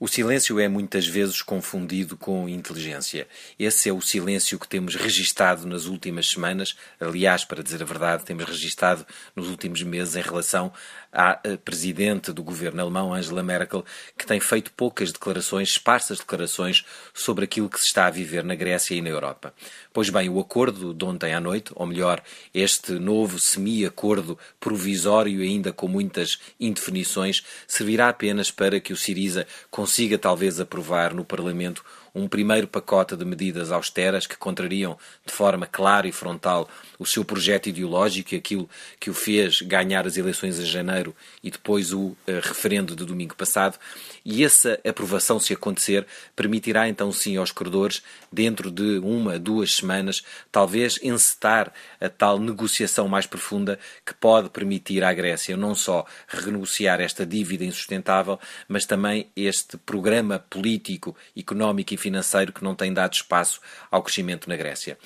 [0.00, 3.26] O silêncio é muitas vezes confundido com inteligência.
[3.58, 8.24] Esse é o silêncio que temos registado nas últimas semanas, aliás, para dizer a verdade,
[8.24, 10.72] temos registado nos últimos meses em relação
[11.12, 13.84] à eh, presidente do governo alemão, Angela Merkel,
[14.16, 18.54] que tem feito poucas declarações, esparsas declarações sobre aquilo que se está a viver na
[18.54, 19.52] Grécia e na Europa.
[19.92, 22.22] Pois bem, o acordo de ontem à noite, ou melhor,
[22.54, 29.44] este novo semi-acordo provisório, ainda com muitas indefinições, servirá apenas para que o Siriza
[29.88, 31.82] consiga talvez aprovar no Parlamento
[32.18, 36.68] um primeiro pacote de medidas austeras que contrariam de forma clara e frontal
[36.98, 38.68] o seu projeto ideológico e aquilo
[38.98, 43.36] que o fez ganhar as eleições em janeiro e depois o uh, referendo de domingo
[43.36, 43.78] passado.
[44.24, 50.22] E essa aprovação, se acontecer, permitirá então sim aos credores, dentro de uma, duas semanas,
[50.50, 57.00] talvez encetar a tal negociação mais profunda que pode permitir à Grécia não só renegociar
[57.00, 63.12] esta dívida insustentável, mas também este programa político, económico e financeiro que não tem dado
[63.12, 64.98] espaço ao crescimento na Grécia.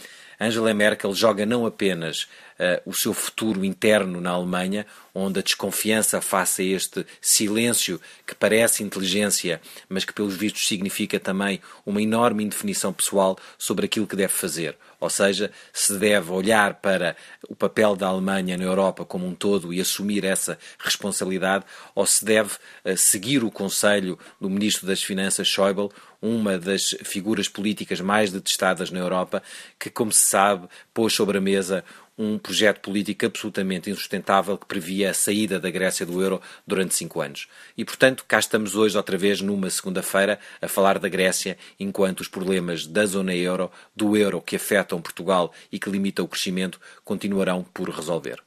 [0.43, 2.27] Angela Merkel joga não apenas
[2.59, 8.35] uh, o seu futuro interno na Alemanha, onde a desconfiança face a este silêncio que
[8.35, 14.17] parece inteligência, mas que pelos vistos significa também uma enorme indefinição pessoal sobre aquilo que
[14.17, 14.77] deve fazer.
[14.99, 17.17] Ou seja, se deve olhar para
[17.49, 22.25] o papel da Alemanha na Europa como um todo e assumir essa responsabilidade, ou se
[22.25, 22.53] deve
[22.85, 25.91] uh, seguir o conselho do Ministro das Finanças, Schäuble,
[26.23, 29.43] uma das figuras políticas mais detestadas na Europa,
[29.77, 31.85] que, como se sabe, pôs sobre a mesa
[32.17, 37.21] um projeto político absolutamente insustentável que previa a saída da Grécia do euro durante cinco
[37.21, 37.49] anos.
[37.77, 42.29] E, portanto, cá estamos hoje outra vez numa segunda-feira a falar da Grécia, enquanto os
[42.29, 47.65] problemas da zona euro, do euro que afetam Portugal e que limitam o crescimento, continuarão
[47.75, 48.43] por resolver.